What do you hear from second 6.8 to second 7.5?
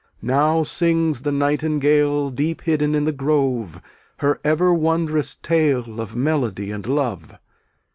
love.